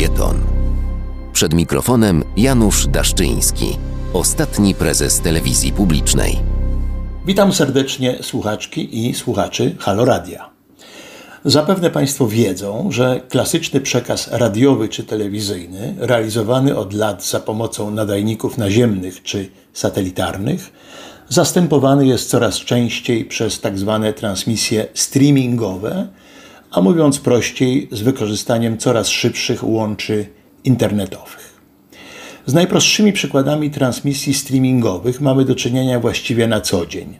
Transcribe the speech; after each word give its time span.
felieton. 0.00 0.36
Przed 1.32 1.54
mikrofonem 1.54 2.24
Janusz 2.36 2.86
Daszczyński, 2.86 3.78
ostatni 4.12 4.74
prezes 4.74 5.20
telewizji 5.20 5.72
publicznej. 5.72 6.36
Witam 7.26 7.52
serdecznie 7.52 8.18
słuchaczki 8.22 9.06
i 9.06 9.14
słuchaczy 9.14 9.76
Halo 9.78 10.04
Radia. 10.04 10.50
Zapewne 11.44 11.90
Państwo 11.90 12.26
wiedzą, 12.26 12.88
że 12.92 13.20
klasyczny 13.28 13.80
przekaz 13.80 14.28
radiowy 14.32 14.88
czy 14.88 15.04
telewizyjny, 15.04 15.94
realizowany 15.98 16.76
od 16.76 16.92
lat 16.92 17.24
za 17.24 17.40
pomocą 17.40 17.90
nadajników 17.90 18.58
naziemnych 18.58 19.22
czy 19.22 19.48
satelitarnych, 19.72 20.72
zastępowany 21.28 22.06
jest 22.06 22.30
coraz 22.30 22.56
częściej 22.56 23.24
przez 23.24 23.60
tak 23.60 23.78
zwane 23.78 24.12
transmisje 24.12 24.86
streamingowe, 24.94 26.08
a 26.70 26.80
mówiąc 26.80 27.18
prościej, 27.18 27.88
z 27.92 28.02
wykorzystaniem 28.02 28.78
coraz 28.78 29.08
szybszych 29.08 29.64
łączy 29.64 30.26
internetowych. 30.64 31.60
Z 32.46 32.54
najprostszymi 32.54 33.12
przykładami 33.12 33.70
transmisji 33.70 34.34
streamingowych 34.34 35.20
mamy 35.20 35.44
do 35.44 35.54
czynienia 35.54 36.00
właściwie 36.00 36.46
na 36.46 36.60
co 36.60 36.86
dzień. 36.86 37.18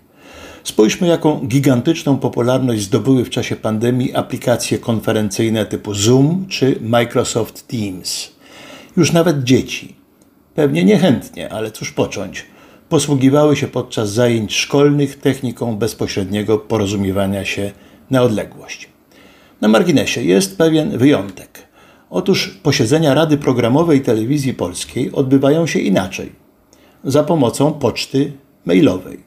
Spójrzmy, 0.64 1.06
jaką 1.06 1.46
gigantyczną 1.46 2.18
popularność 2.18 2.82
zdobyły 2.82 3.24
w 3.24 3.30
czasie 3.30 3.56
pandemii 3.56 4.14
aplikacje 4.14 4.78
konferencyjne 4.78 5.66
typu 5.66 5.94
Zoom 5.94 6.46
czy 6.48 6.78
Microsoft 6.80 7.66
Teams. 7.66 8.32
Już 8.96 9.12
nawet 9.12 9.44
dzieci, 9.44 9.96
pewnie 10.54 10.84
niechętnie, 10.84 11.52
ale 11.52 11.70
cóż 11.70 11.92
począć, 11.92 12.46
posługiwały 12.88 13.56
się 13.56 13.68
podczas 13.68 14.12
zajęć 14.12 14.54
szkolnych 14.54 15.18
techniką 15.18 15.76
bezpośredniego 15.76 16.58
porozumiewania 16.58 17.44
się 17.44 17.72
na 18.10 18.22
odległość. 18.22 18.88
Na 19.60 19.68
marginesie 19.68 20.22
jest 20.22 20.58
pewien 20.58 20.98
wyjątek. 20.98 21.68
Otóż 22.10 22.48
posiedzenia 22.62 23.14
Rady 23.14 23.36
Programowej 23.36 24.00
Telewizji 24.00 24.54
Polskiej 24.54 25.12
odbywają 25.12 25.66
się 25.66 25.78
inaczej 25.78 26.32
za 27.04 27.24
pomocą 27.24 27.72
poczty 27.72 28.32
mailowej. 28.64 29.20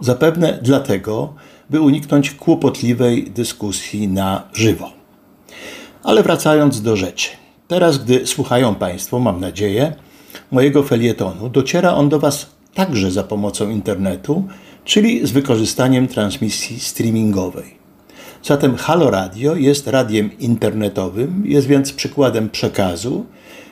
Zapewne 0.00 0.58
dlatego, 0.62 1.34
by 1.70 1.80
uniknąć 1.80 2.30
kłopotliwej 2.30 3.30
dyskusji 3.30 4.08
na 4.08 4.48
żywo. 4.52 4.90
Ale 6.02 6.22
wracając 6.22 6.82
do 6.82 6.96
rzeczy. 6.96 7.28
Teraz, 7.68 7.98
gdy 7.98 8.26
słuchają 8.26 8.74
Państwo, 8.74 9.18
mam 9.18 9.40
nadzieję, 9.40 9.94
mojego 10.50 10.82
felietonu, 10.82 11.48
dociera 11.48 11.94
on 11.94 12.08
do 12.08 12.18
Was 12.18 12.46
także 12.74 13.10
za 13.10 13.22
pomocą 13.22 13.70
internetu, 13.70 14.44
czyli 14.84 15.26
z 15.26 15.30
wykorzystaniem 15.30 16.08
transmisji 16.08 16.80
streamingowej. 16.80 17.75
Zatem 18.46 18.76
Halo 18.76 19.10
Radio 19.10 19.54
jest 19.54 19.86
radiem 19.86 20.38
internetowym, 20.38 21.42
jest 21.46 21.66
więc 21.66 21.92
przykładem 21.92 22.50
przekazu, 22.50 23.26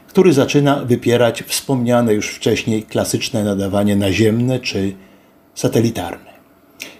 który 0.06 0.32
zaczyna 0.32 0.84
wypierać 0.84 1.42
wspomniane 1.42 2.14
już 2.14 2.28
wcześniej 2.28 2.82
klasyczne 2.82 3.44
nadawanie 3.44 3.96
naziemne 3.96 4.58
czy 4.58 4.94
satelitarne. 5.54 6.30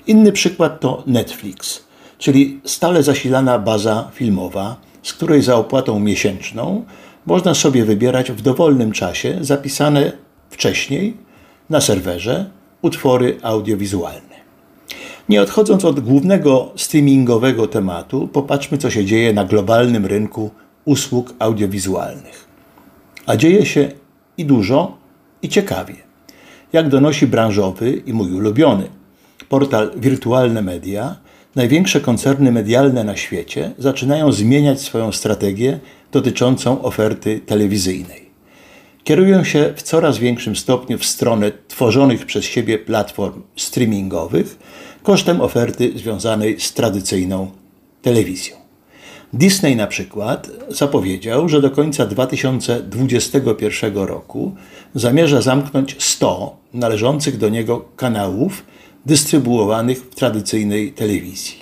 Inny 0.07 0.33
przykład 0.33 0.81
to 0.81 1.03
Netflix, 1.07 1.85
czyli 2.19 2.61
stale 2.65 3.03
zasilana 3.03 3.59
baza 3.59 4.11
filmowa, 4.13 4.77
z 5.03 5.13
której 5.13 5.43
za 5.43 5.57
opłatą 5.57 6.01
miesięczną 6.01 6.85
można 7.27 7.55
sobie 7.55 7.85
wybierać 7.85 8.33
w 8.33 8.43
dowolnym 8.43 8.93
czasie 8.93 9.39
zapisane 9.41 10.13
wcześniej 10.51 11.17
na 11.71 11.81
serwerze 11.81 12.51
utwory 12.83 13.39
audiowizualne. 13.43 14.34
Nie 15.29 15.43
odchodząc 15.43 15.85
od 15.85 16.01
głównego 16.01 16.73
streamingowego 16.77 17.67
tematu, 17.67 18.29
popatrzmy, 18.29 18.79
co 18.79 18.91
się 18.91 19.05
dzieje 19.05 19.33
na 19.33 19.45
globalnym 19.45 20.07
rynku 20.07 20.51
usług 20.85 21.35
audiowizualnych. 21.39 22.49
A 23.27 23.37
dzieje 23.37 23.67
się 23.67 23.91
i 24.39 24.45
dużo, 24.45 24.97
i 25.43 25.49
ciekawie. 25.49 25.95
Jak 26.73 26.89
donosi 26.89 27.27
branżowy 27.27 27.93
i 28.07 28.13
mój 28.13 28.33
ulubiony 28.33 28.89
portal 29.49 29.91
Wirtualne 29.97 30.63
Media, 30.63 31.17
największe 31.55 32.01
koncerny 32.01 32.53
medialne 32.53 33.05
na 33.05 33.17
świecie 33.17 33.71
zaczynają 33.79 34.33
zmieniać 34.33 34.81
swoją 34.81 35.13
strategię 35.13 35.81
dotyczącą 36.13 36.83
oferty 36.83 37.41
telewizyjnej. 37.47 38.24
Kierują 39.05 39.45
się 39.45 39.73
w 39.77 39.83
coraz 39.83 40.19
większym 40.19 40.57
stopniu 40.57 40.99
w 40.99 41.05
stronę 41.05 41.53
tworzonych 41.69 42.27
przez 42.27 42.45
siebie 42.45 42.79
platform 42.79 43.43
streamingowych 43.57 44.59
kosztem 45.03 45.41
oferty 45.41 45.93
związanej 45.97 46.61
z 46.61 46.73
tradycyjną 46.73 47.51
telewizją. 48.03 48.57
Disney 49.33 49.77
na 49.77 49.87
przykład 49.87 50.51
zapowiedział, 50.69 51.49
że 51.49 51.61
do 51.61 51.71
końca 51.71 52.07
2021 52.07 53.97
roku 53.97 54.55
zamierza 54.95 55.43
zamknąć 55.43 55.97
100 55.99 56.57
należących 56.75 57.39
do 57.39 57.49
niego 57.49 57.85
kanałów 57.97 58.65
dystrybuowanych 59.07 59.99
w 59.99 60.15
tradycyjnej 60.15 60.93
telewizji. 60.93 61.55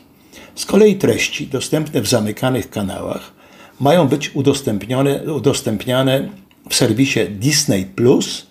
Z 0.54 0.66
kolei 0.66 0.96
treści 0.96 1.46
dostępne 1.46 2.00
w 2.00 2.08
zamykanych 2.08 2.70
kanałach 2.70 3.32
mają 3.80 4.08
być 4.08 4.30
udostępnione, 4.34 5.22
udostępniane 5.32 6.28
w 6.68 6.74
serwisie 6.74 7.20
Disney 7.30 7.84
Plus, 7.84 8.46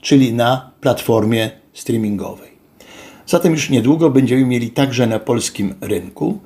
czyli 0.00 0.32
na 0.32 0.70
platformie 0.80 1.50
streamingowej. 1.72 2.50
Zatem 3.26 3.52
już 3.52 3.70
niedługo 3.70 4.10
będziemy 4.10 4.44
mieli 4.44 4.70
także 4.70 5.06
na 5.06 5.18
polskim 5.18 5.74
rynku 5.80 6.38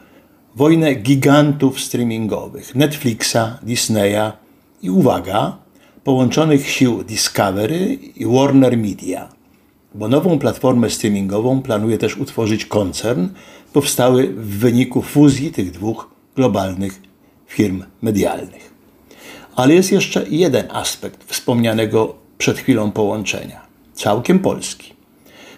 wojnę 0.57 0.95
gigantów 0.95 1.81
streamingowych 1.81 2.75
Netflixa, 2.75 3.59
Disneya 3.63 4.33
i 4.83 4.91
uwaga, 4.91 5.57
połączonych 6.05 6.71
sił 6.71 7.05
Discovery 7.05 7.95
i 8.17 8.27
Warner 8.27 8.77
Media. 8.79 9.29
Bo 9.95 10.09
nową 10.09 10.39
platformę 10.39 10.91
streamingową 10.91 11.63
planuje 11.63 11.99
też 11.99 12.17
utworzyć 12.17 12.65
koncern 12.65 13.29
powstały 13.73 14.29
w 14.29 14.59
wyniku 14.59 15.03
fuzji 15.03 15.51
tych 15.51 15.71
dwóch 15.71 16.11
globalnych 16.37 17.03
firm 17.47 17.85
medialnych. 18.03 18.71
Ale 19.57 19.75
jest 19.75 19.93
jeszcze 19.93 20.25
jeden 20.29 20.67
aspekt 20.71 21.33
wspomnianego 21.33 22.15
przed 22.39 22.59
chwilą 22.59 22.93
połączenia, 22.93 23.61
całkiem 23.95 24.39
polski. 24.39 24.93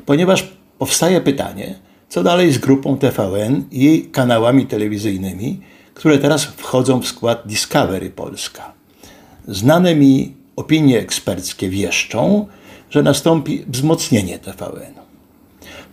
Ponieważ 0.07 0.53
powstaje 0.79 1.21
pytanie, 1.21 1.75
co 2.09 2.23
dalej 2.23 2.53
z 2.53 2.59
grupą 2.59 2.99
TVN 2.99 3.65
i 3.71 3.85
jej 3.85 4.05
kanałami 4.05 4.67
telewizyjnymi, 4.67 5.61
które 5.95 6.19
teraz 6.19 6.45
wchodzą 6.45 7.01
w 7.01 7.07
skład 7.07 7.43
Discovery 7.47 8.11
Polska. 8.11 8.73
Znane 9.49 9.95
mi 9.95 10.35
opinie 10.57 10.99
eksperckie 10.99 11.69
wieszczą, 11.69 12.47
że 12.91 13.03
nastąpi 13.03 13.65
wzmocnienie 13.69 14.39
TVN. 14.39 15.02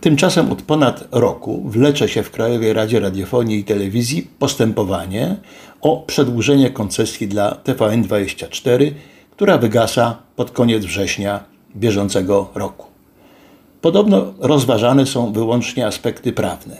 Tymczasem 0.00 0.52
od 0.52 0.62
ponad 0.62 1.08
roku 1.12 1.62
wlecze 1.64 2.08
się 2.08 2.22
w 2.22 2.30
Krajowej 2.30 2.72
Radzie 2.72 3.00
Radiofonii 3.00 3.58
i 3.58 3.64
Telewizji 3.64 4.30
postępowanie 4.38 5.36
o 5.80 6.04
przedłużenie 6.06 6.70
koncesji 6.70 7.28
dla 7.28 7.56
TVN24, 7.64 8.92
która 9.30 9.58
wygasa 9.58 10.18
pod 10.36 10.50
koniec 10.50 10.84
września 10.84 11.44
bieżącego 11.76 12.50
roku. 12.54 12.86
Podobno 13.80 14.34
rozważane 14.38 15.06
są 15.06 15.32
wyłącznie 15.32 15.86
aspekty 15.86 16.32
prawne. 16.32 16.76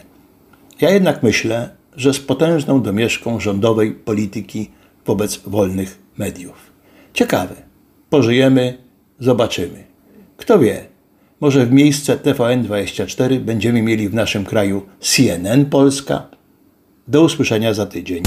Ja 0.81 0.91
jednak 0.91 1.23
myślę, 1.23 1.71
że 1.97 2.15
z 2.15 2.21
potężną 2.21 2.83
domieszką 2.83 3.41
rządowej 3.41 3.93
polityki 3.93 4.71
wobec 5.07 5.41
wolnych 5.47 5.99
mediów. 6.19 6.73
Ciekawe. 7.15 7.55
Pożyjemy, 8.11 8.79
zobaczymy. 9.19 9.85
Kto 10.37 10.59
wie, 10.59 10.90
może 11.41 11.67
w 11.67 11.73
miejsce 11.73 12.17
TVN24 12.17 13.39
będziemy 13.39 13.83
mieli 13.83 14.09
w 14.09 14.15
naszym 14.15 14.45
kraju 14.45 14.87
CNN 15.01 15.67
Polska. 15.67 16.23
Do 17.09 17.23
usłyszenia 17.23 17.75
za 17.75 17.87
tydzień. 17.87 18.23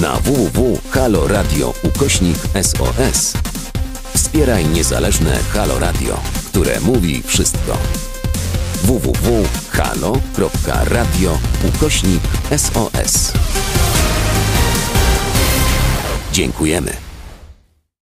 Na 0.00 0.16
www.haloradio 0.16 1.74
ukośnik 1.82 2.36
SOS 2.62 3.34
wspieraj 4.14 4.66
niezależne 4.66 5.38
Halo 5.52 5.78
Radio, 5.78 6.20
które 6.46 6.80
mówi 6.80 7.22
wszystko. 7.22 7.78
www.halo.radio 8.82 9.38
ukośnik 11.68 12.22
SOS 12.56 13.32
Dziękujemy. 16.32 17.07